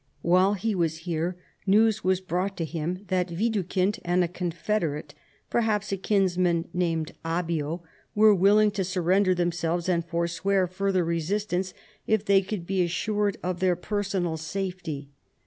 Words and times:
While 0.23 0.55
he 0.55 0.73
was 0.73 0.97
here 1.05 1.37
news 1.67 2.03
was 2.03 2.21
brought 2.21 2.57
to 2.57 2.65
him 2.65 3.03
that 3.09 3.27
Widukind 3.29 3.99
and 4.03 4.23
a 4.23 4.27
confederate, 4.27 5.13
perhaps 5.51 5.91
a 5.91 5.97
kinsman, 5.97 6.67
named 6.73 7.11
Abbio 7.23 7.83
were 8.15 8.33
willing 8.33 8.71
to 8.71 8.83
surrender 8.83 9.35
themselves 9.35 9.87
and 9.87 10.03
forswear 10.03 10.65
further 10.65 11.05
resistance 11.05 11.75
if 12.07 12.25
they 12.25 12.41
could 12.41 12.65
be 12.65 12.81
assured 12.83 13.37
of 13.43 13.59
their 13.59 13.75
personal 13.75 14.37
safety. 14.37 15.11